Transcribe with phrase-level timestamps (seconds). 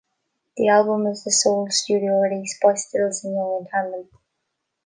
[0.57, 4.09] The album is the sole studio release by Stills and Young in tandem.